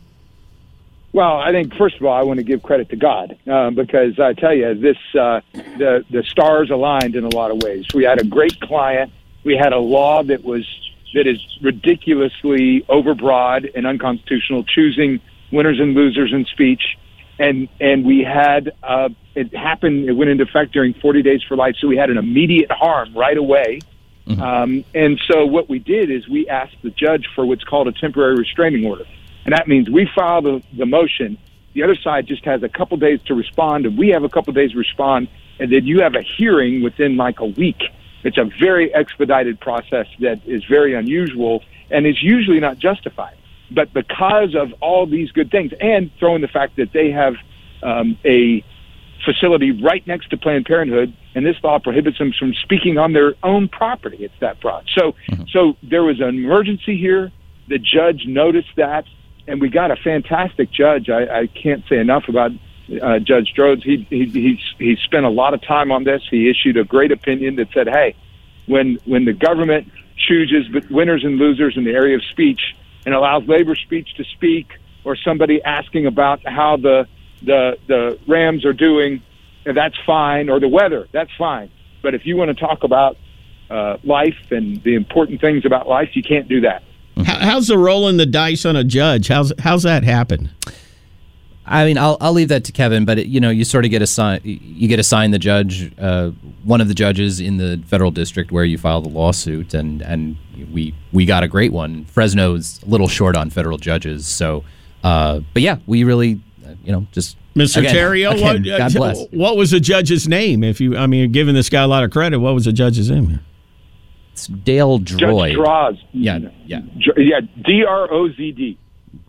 [1.15, 4.19] Well, I think first of all, I want to give credit to God uh, because
[4.19, 7.87] I tell you, this uh, the the stars aligned in a lot of ways.
[7.95, 9.13] We had a great client.
[9.45, 10.67] We had a law that was
[11.15, 15.21] that is ridiculously overbroad and unconstitutional, choosing
[15.53, 16.83] winners and losers in speech,
[17.39, 20.09] and and we had uh, it happened.
[20.09, 23.17] It went into effect during 40 days for life, so we had an immediate harm
[23.17, 23.79] right away.
[24.43, 27.93] Um, and so what we did is we asked the judge for what's called a
[27.93, 29.05] temporary restraining order.
[29.45, 31.39] And that means we file the, the motion.
[31.75, 34.53] The other side just has a couple days to respond, and we have a couple
[34.53, 35.29] days to respond,
[35.59, 37.83] and then you have a hearing within like a week.
[38.23, 43.37] It's a very expedited process that is very unusual and is usually not justified.
[43.71, 47.35] But because of all these good things, and throwing the fact that they have
[47.83, 48.65] um, a
[49.25, 53.35] facility right next to Planned Parenthood, and this law prohibits them from speaking on their
[53.43, 54.19] own property.
[54.21, 54.89] It's that broad.
[54.97, 55.15] So,
[55.51, 57.33] so there was an emergency here.
[57.69, 59.05] The judge noticed that,
[59.47, 61.09] and we got a fantastic judge.
[61.09, 62.53] I, I can't say enough about
[63.03, 63.83] uh, Judge Drozd.
[63.83, 66.23] He, he he he spent a lot of time on this.
[66.31, 68.15] He issued a great opinion that said, "Hey,
[68.67, 73.47] when when the government chooses winners and losers in the area of speech and allows
[73.47, 77.07] labor speech to speak, or somebody asking about how the
[77.43, 79.23] the the Rams are doing,
[79.65, 81.71] that's fine, or the weather, that's fine.
[82.03, 83.17] But if you want to talk about
[83.71, 86.83] uh, life and the important things about life, you can't do that.
[87.17, 89.29] How, how's the rolling the dice on a judge?
[89.29, 90.51] How's how's that happen?
[91.67, 94.03] I mean, I'll, I'll leave that to Kevin, but you know, you sort of get
[94.03, 96.31] assigned, you get assigned the judge, uh,
[96.63, 100.37] one of the judges in the federal district where you file the lawsuit, and and
[100.73, 102.05] we we got a great one.
[102.05, 104.63] Fresno's a little short on federal judges, so,
[105.05, 106.39] uh, but yeah, we really,
[106.85, 107.79] you know, just Mr.
[107.79, 109.27] again- Terrio, again, what, uh, God bless.
[109.31, 110.63] what was the judge's name?
[110.63, 112.41] If you, I mean, you're giving this guy a lot of credit.
[112.41, 113.41] What was the judge's name?
[114.35, 116.01] It's Dale Judge Drozd.
[116.11, 116.81] Yeah, yeah.
[117.17, 118.77] Yeah, D R O Z D.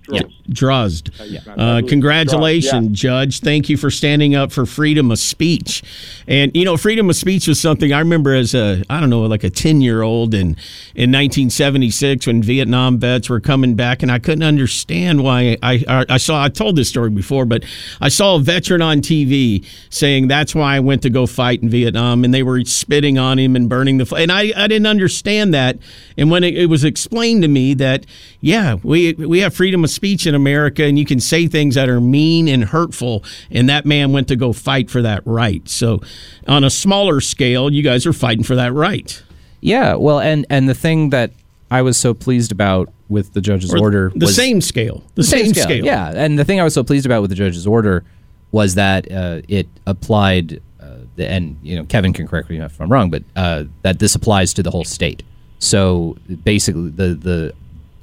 [0.10, 0.22] Yeah.
[0.50, 1.10] Drozd.
[1.20, 3.40] Uh, Uh, congratulations, Drozd, Judge.
[3.40, 5.84] Thank you for standing up for freedom of speech.
[6.28, 9.22] And you know, freedom of speech was something I remember as a I don't know,
[9.24, 10.56] like a ten year old in
[10.96, 16.06] in 1976 when Vietnam vets were coming back, and I couldn't understand why I I,
[16.10, 17.64] I saw I told this story before, but
[18.02, 21.70] I saw a veteran on TV saying that's why I went to go fight in
[21.70, 24.88] Vietnam, and they were spitting on him and burning the flag, and I I didn't
[24.88, 25.78] understand that.
[26.18, 28.06] And when it, it was explained to me that
[28.42, 31.90] yeah, we we have freedom of speech in America, and you can say things that
[31.90, 35.68] are mean and hurtful, and that man went to go fight for that right.
[35.68, 36.02] So,
[36.48, 39.22] on a smaller scale, you guys are fighting for that right.
[39.62, 41.32] Yeah, well, and and the thing that
[41.72, 45.54] I was so pleased about with the judge's Or order the same scale, the, same,
[45.54, 45.86] scale.
[45.86, 48.04] Yeah, and the thing I was so pleased about with the judge's order
[48.52, 52.80] was that uh, it applied, uh, the, and you know, Kevin can correct me if
[52.80, 55.24] I'm wrong, but uh, that this applies to the whole state.
[55.60, 57.54] So basically, the the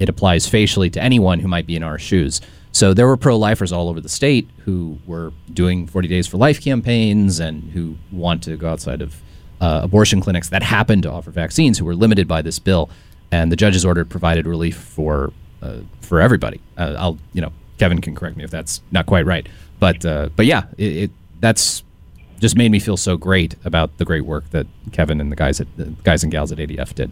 [0.03, 2.41] it applies facially to anyone who might be in our shoes.
[2.73, 6.61] So there were pro-lifers all over the state who were doing 40 Days for Life
[6.61, 9.21] campaigns and who want to go outside of
[9.61, 12.89] uh, abortion clinics that happen to offer vaccines who were limited by this bill.
[13.31, 16.59] And the judge's order provided relief for uh, for everybody.
[16.77, 19.47] Uh, I'll you know Kevin can correct me if that's not quite right,
[19.79, 21.83] but uh, but yeah, it, it that's
[22.39, 25.61] just made me feel so great about the great work that Kevin and the guys
[25.61, 27.11] at the guys and gals at ADF did.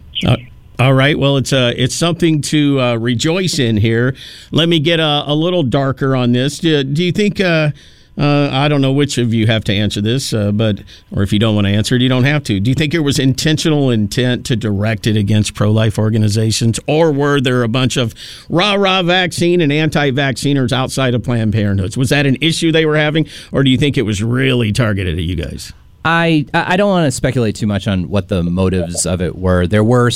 [0.82, 1.16] All right.
[1.16, 4.16] Well, it's uh, it's something to uh, rejoice in here.
[4.50, 6.58] Let me get a, a little darker on this.
[6.58, 7.38] Do, do you think?
[7.38, 7.70] Uh,
[8.18, 11.32] uh, I don't know which of you have to answer this, uh, but or if
[11.32, 12.58] you don't want to answer it, you don't have to.
[12.58, 17.40] Do you think there was intentional intent to direct it against pro-life organizations, or were
[17.40, 18.12] there a bunch of
[18.48, 21.96] rah-rah vaccine and anti-vacciners outside of Planned Parenthood?
[21.96, 25.16] Was that an issue they were having, or do you think it was really targeted
[25.16, 25.72] at you guys?
[26.04, 29.66] I I don't want to speculate too much on what the motives of it were.
[29.66, 30.10] There were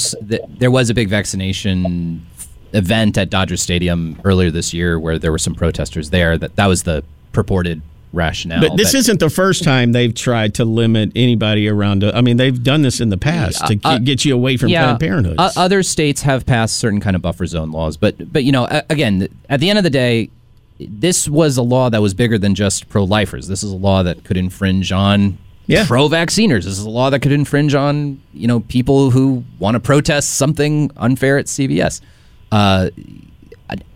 [0.58, 2.26] there was a big vaccination
[2.72, 6.36] event at Dodger Stadium earlier this year where there were some protesters there.
[6.36, 8.60] That that was the purported rationale.
[8.60, 12.02] But this isn't the first time they've tried to limit anybody around.
[12.02, 15.00] I mean, they've done this in the past to Uh, get- you away from Planned
[15.00, 15.36] Parenthood.
[15.38, 18.66] o- other states have passed certain kind of buffer zone laws, but but you know,
[18.90, 20.30] again, at the end of the day,
[20.80, 23.48] this was a law that was bigger than just pro-lifers.
[23.48, 25.36] This is a law that could infringe on
[25.86, 26.64] pro-vacciners.
[26.64, 30.34] This is a law that could infringe on you know people who want to protest
[30.34, 32.00] something unfair at CVS.
[32.52, 32.90] Uh,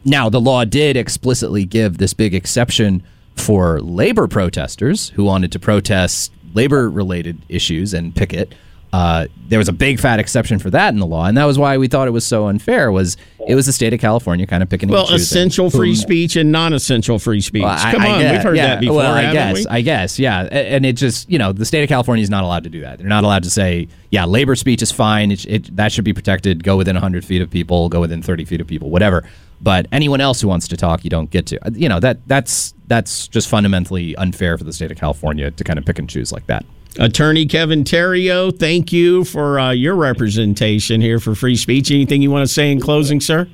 [0.05, 3.03] now, the law did explicitly give this big exception
[3.37, 8.55] for labor protesters who wanted to protest labor-related issues and picket.
[8.93, 11.57] Uh, there was a big fat exception for that in the law, and that was
[11.59, 12.91] why we thought it was so unfair.
[12.91, 15.97] Was it was the state of California kind of picking well, choosing essential free whom-
[15.97, 17.63] speech and non-essential free speech.
[17.63, 18.97] Well, I- Come on, guess- we've heard yeah, that before.
[18.97, 19.67] Well, I guess, we?
[19.67, 20.43] I guess, yeah.
[20.43, 22.99] And it just, you know, the state of California is not allowed to do that.
[22.99, 25.31] They're not allowed to say, yeah, labor speech is fine.
[25.31, 26.65] It, it, that should be protected.
[26.65, 27.89] Go within 100 feet of people.
[27.89, 28.91] Go within 30 feet of people.
[28.91, 29.25] Whatever.
[29.61, 31.59] But anyone else who wants to talk, you don't get to.
[31.73, 35.79] You know that that's that's just fundamentally unfair for the state of California to kind
[35.79, 36.65] of pick and choose like that.
[36.99, 41.91] Attorney Kevin Theriot, thank you for uh, your representation here for free speech.
[41.91, 43.49] Anything you want to say in closing, sir?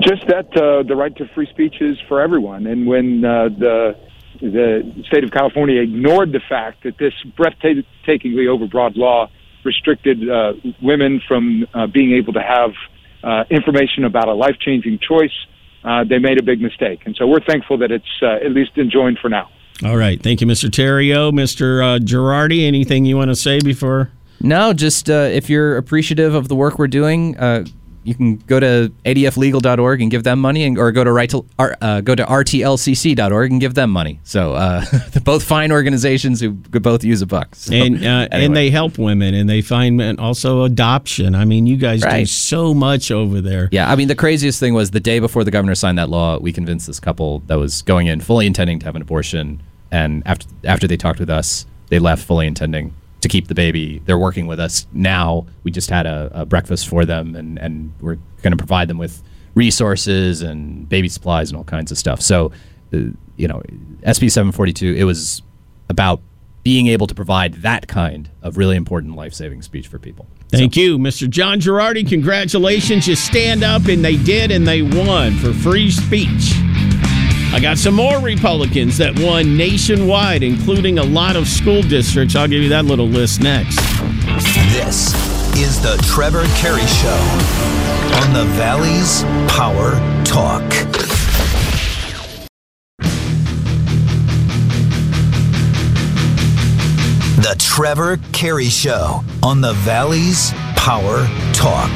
[0.00, 3.96] Just that uh, the right to free speech is for everyone, and when uh, the
[4.40, 9.30] the state of California ignored the fact that this breathtakingly overbroad law
[9.64, 12.72] restricted uh, women from uh, being able to have
[13.22, 15.30] uh, information about a life changing choice,
[16.08, 19.28] they made a big mistake, and so we're thankful that it's at least enjoined for
[19.28, 19.48] now.
[19.82, 20.22] All right.
[20.22, 20.70] Thank you, Mr.
[20.70, 21.32] Theriot.
[21.32, 21.82] Mr.
[21.82, 24.10] Uh, Gerardi, anything you want to say before?
[24.40, 27.64] No, just uh, if you're appreciative of the work we're doing, uh,
[28.04, 31.44] you can go to adflegal.org and give them money, and, or go to right to,
[31.58, 34.20] uh, go to rtlcc.org and give them money.
[34.24, 34.84] So uh,
[35.24, 37.54] both fine organizations who could both use a buck.
[37.54, 41.34] So, and uh, and they help women, and they find and also adoption.
[41.34, 43.68] I mean, you guys do so much over there.
[43.72, 46.38] Yeah, I mean, the craziest thing was the day before the governor signed that law,
[46.38, 50.22] we convinced this couple that was going in fully intending to have an abortion, and
[50.26, 54.02] after after they talked with us, they left fully intending to keep the baby.
[54.04, 55.46] They're working with us now.
[55.62, 58.98] We just had a, a breakfast for them, and and we're going to provide them
[58.98, 59.22] with
[59.54, 62.20] resources and baby supplies and all kinds of stuff.
[62.20, 62.52] So,
[62.92, 62.98] uh,
[63.36, 63.62] you know,
[64.02, 65.42] SB 742, it was
[65.88, 66.20] about
[66.64, 70.26] being able to provide that kind of really important life saving speech for people.
[70.50, 71.28] Thank you, Mr.
[71.28, 72.06] John Gerardi.
[72.06, 73.08] Congratulations.
[73.08, 76.52] You stand up, and they did, and they won for free speech.
[77.54, 82.34] I got some more Republicans that won nationwide, including a lot of school districts.
[82.34, 83.76] I'll give you that little list next.
[84.72, 85.14] This
[85.56, 87.14] is the Trevor Carey Show
[88.24, 89.92] on the Valley's Power
[90.24, 90.68] Talk.
[97.40, 101.92] The Trevor Carey Show on the Valley's Power Talk.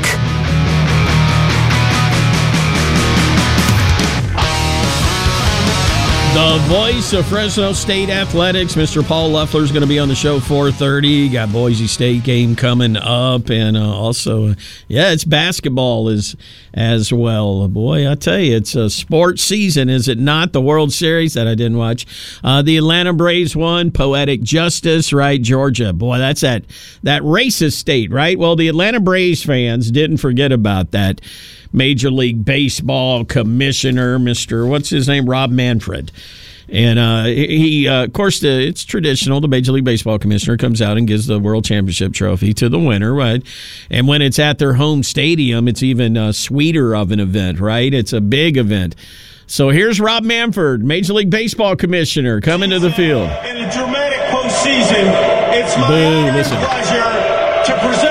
[6.35, 9.05] The voice of Fresno State Athletics, Mr.
[9.05, 11.33] Paul Loeffler, is going to be on the show 4:30.
[11.33, 14.55] Got Boise State game coming up, and uh, also, uh,
[14.87, 16.37] yeah, it's basketball is
[16.75, 17.67] as well.
[17.67, 20.53] Boy, I tell you, it's a sports season, is it not?
[20.53, 22.07] The World Series that I didn't watch.
[22.45, 23.91] Uh, the Atlanta Braves won.
[23.91, 25.43] Poetic justice, right?
[25.43, 26.65] Georgia, boy, that's that
[27.03, 28.39] that racist state, right?
[28.39, 31.21] Well, the Atlanta Braves fans didn't forget about that.
[31.73, 34.69] Major League Baseball commissioner, Mr.
[34.69, 35.29] What's his name?
[35.29, 36.13] Rob Manfred.
[36.71, 39.41] And uh, he, uh, of course, the, it's traditional.
[39.41, 42.79] The Major League Baseball commissioner comes out and gives the World Championship trophy to the
[42.79, 43.43] winner, right?
[43.91, 47.93] And when it's at their home stadium, it's even uh, sweeter of an event, right?
[47.93, 48.97] It's a big event.
[49.47, 53.31] So here's Rob Manfred, Major League Baseball commissioner, coming to the field.
[53.47, 55.09] In a dramatic postseason,
[55.57, 57.29] it's my Boo, pleasure
[57.65, 58.08] to present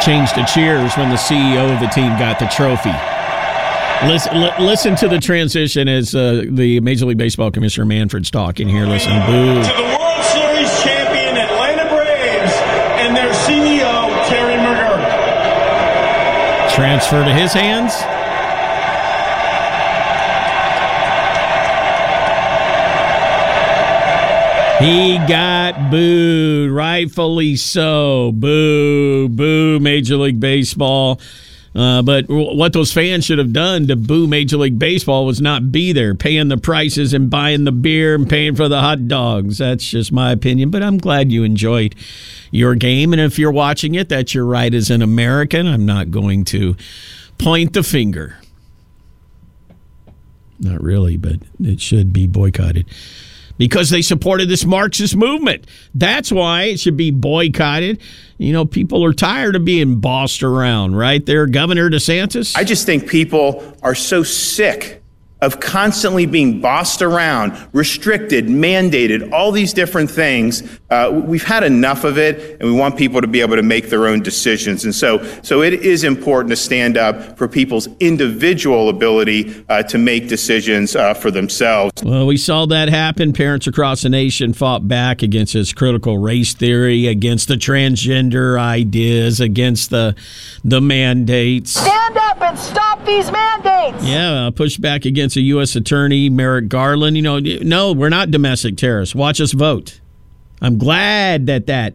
[0.00, 2.90] Changed to cheers when the CEO of the team got the trophy.
[4.08, 8.66] Listen, li- listen to the transition as uh, the Major League Baseball commissioner Manfred's talking
[8.66, 8.86] here.
[8.86, 9.56] Listen, boo.
[9.62, 12.54] To the World Series champion Atlanta Braves
[13.04, 15.04] and their CEO, Terry McGuirk.
[16.74, 17.92] Transfer to his hands.
[24.80, 28.32] He got booed, rightfully so.
[28.32, 31.20] Boo, boo, Major League Baseball.
[31.74, 35.70] Uh, but what those fans should have done to boo Major League Baseball was not
[35.70, 39.58] be there, paying the prices and buying the beer and paying for the hot dogs.
[39.58, 40.70] That's just my opinion.
[40.70, 41.94] But I'm glad you enjoyed
[42.50, 43.12] your game.
[43.12, 45.66] And if you're watching it, that's your right as an American.
[45.66, 46.74] I'm not going to
[47.36, 48.38] point the finger.
[50.58, 52.86] Not really, but it should be boycotted
[53.60, 55.66] because they supported this Marxist movement.
[55.94, 58.00] That's why it should be boycotted.
[58.38, 61.24] You know, people are tired of being bossed around, right?
[61.26, 62.56] There, Governor DeSantis.
[62.56, 64.99] I just think people are so sick
[65.42, 70.62] of constantly being bossed around, restricted, mandated, all these different things.
[70.90, 73.90] Uh, we've had enough of it, and we want people to be able to make
[73.90, 74.84] their own decisions.
[74.84, 79.98] And so, so it is important to stand up for people's individual ability uh, to
[79.98, 82.02] make decisions uh, for themselves.
[82.02, 83.32] Well, we saw that happen.
[83.32, 89.40] Parents across the nation fought back against this critical race theory, against the transgender ideas,
[89.40, 90.14] against the
[90.64, 91.72] the mandates.
[91.72, 94.04] Stand up and stop these mandates.
[94.04, 95.76] Yeah, uh, push back against a U.S.
[95.76, 97.16] Attorney Merrick Garland.
[97.16, 99.14] You know, no, we're not domestic terrorists.
[99.14, 100.00] Watch us vote.
[100.62, 101.94] I'm glad that that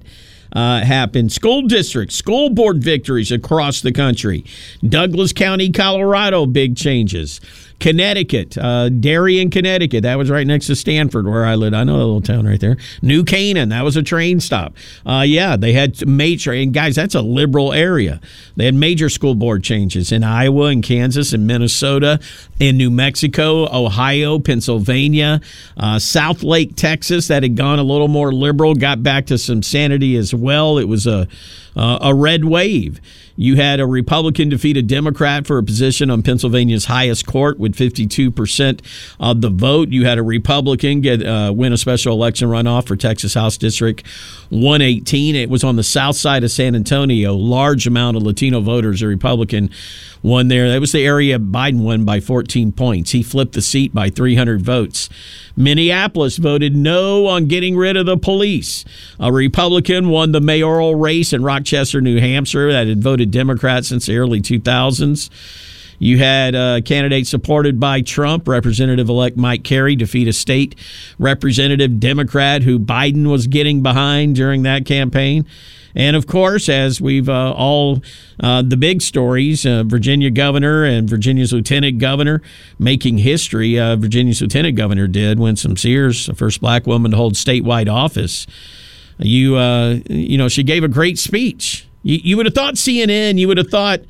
[0.53, 1.31] uh, happened.
[1.31, 4.45] School districts, school board victories across the country.
[4.87, 7.41] Douglas County, Colorado, big changes.
[7.79, 10.03] Connecticut, uh, Darien, Connecticut.
[10.03, 11.73] That was right next to Stamford, where I live.
[11.73, 12.77] I know that little town right there.
[13.01, 14.73] New Canaan, that was a train stop.
[15.05, 18.21] Uh, yeah, they had major, and guys, that's a liberal area.
[18.55, 22.19] They had major school board changes in Iowa and Kansas and Minnesota,
[22.59, 25.41] in New Mexico, Ohio, Pennsylvania,
[25.77, 29.61] uh, South Lake, Texas, that had gone a little more liberal, got back to some
[29.61, 30.77] sanity as well.
[30.77, 31.27] It was a
[31.75, 33.01] uh, a red wave.
[33.37, 37.75] You had a Republican defeat a Democrat for a position on Pennsylvania's highest court with
[37.75, 38.79] 52%
[39.19, 39.89] of the vote.
[39.89, 44.07] You had a Republican get uh, win a special election runoff for Texas House District
[44.49, 45.35] 118.
[45.35, 47.35] It was on the south side of San Antonio.
[47.35, 49.69] Large amount of Latino voters, a Republican
[50.21, 50.69] won there.
[50.69, 53.11] That was the area Biden won by 14 points.
[53.11, 55.09] He flipped the seat by 300 votes.
[55.55, 58.83] Minneapolis voted no on getting rid of the police.
[59.19, 64.05] A Republican won the mayoral race in Rochester, New Hampshire, that had voted Democrat since
[64.05, 65.29] the early 2000s.
[65.97, 70.75] You had a candidate supported by Trump, Representative elect Mike Carey, defeat a state
[71.17, 75.45] representative Democrat who Biden was getting behind during that campaign.
[75.95, 78.03] And of course, as we've uh, all,
[78.41, 82.41] uh, the big stories uh, Virginia governor and Virginia's lieutenant governor
[82.77, 83.79] making history.
[83.79, 88.45] Uh, Virginia's lieutenant governor did Winsome Sears, the first black woman to hold statewide office.
[89.17, 91.87] You, uh, you know, she gave a great speech.
[92.03, 94.01] You, you would have thought CNN, you would have thought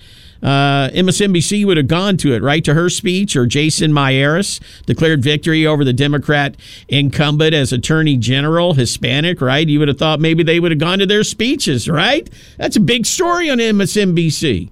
[0.46, 2.64] uh, MSNBC would have gone to it, right?
[2.66, 6.56] To her speech, or Jason Miyares declared victory over the Democrat
[6.88, 9.68] incumbent as Attorney General, Hispanic, right?
[9.68, 12.30] You would have thought maybe they would have gone to their speeches, right?
[12.58, 14.70] That's a big story on MSNBC.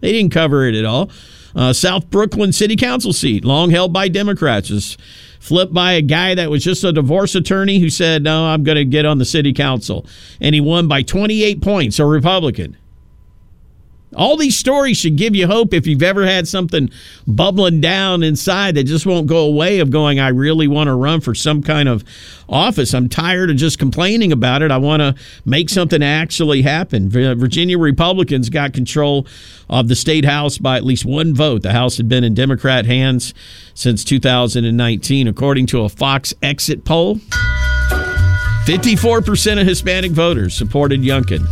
[0.00, 1.10] They didn't cover it at all.
[1.56, 4.98] Uh, South Brooklyn City Council seat, long held by Democrats, was
[5.40, 8.76] flipped by a guy that was just a divorce attorney who said, No, I'm going
[8.76, 10.04] to get on the city council.
[10.38, 12.76] And he won by 28 points, a Republican.
[14.16, 16.90] All these stories should give you hope if you've ever had something
[17.26, 21.20] bubbling down inside that just won't go away of going, I really want to run
[21.20, 22.04] for some kind of
[22.48, 22.94] office.
[22.94, 24.70] I'm tired of just complaining about it.
[24.70, 27.10] I want to make something actually happen.
[27.10, 29.26] Virginia Republicans got control
[29.68, 31.62] of the state house by at least one vote.
[31.62, 33.34] The house had been in Democrat hands
[33.74, 37.16] since 2019, according to a Fox exit poll.
[38.64, 41.46] 54% of Hispanic voters supported Youngkin.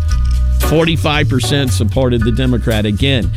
[0.59, 3.31] 45% supported the Democrat again.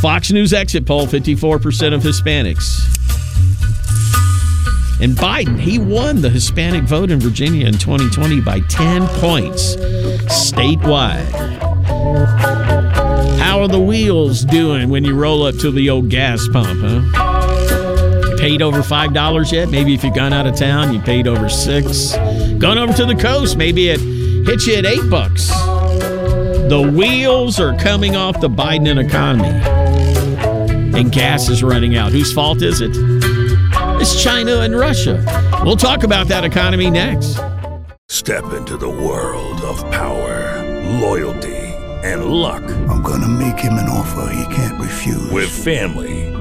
[0.00, 2.90] Fox News exit poll 54% of Hispanics.
[5.00, 9.76] And Biden, he won the Hispanic vote in Virginia in 2020 by 10 points
[10.26, 11.28] statewide.
[13.38, 18.36] How are the wheels doing when you roll up to the old gas pump, huh?
[18.38, 19.68] Paid over $5 yet?
[19.68, 22.12] Maybe if you've gone out of town, you paid over 6.
[22.58, 24.00] Gone over to the coast, maybe it
[24.46, 25.50] hits you at 8 bucks.
[26.68, 29.50] The wheels are coming off the Biden economy.
[30.98, 32.10] And gas is running out.
[32.10, 32.92] Whose fault is it?
[34.00, 35.22] It's China and Russia.
[35.62, 37.38] We'll talk about that economy next.
[38.08, 40.62] Step into the world of power,
[41.02, 41.54] loyalty,
[42.02, 42.62] and luck.
[42.88, 45.30] I'm going to make him an offer he can't refuse.
[45.30, 46.23] With family,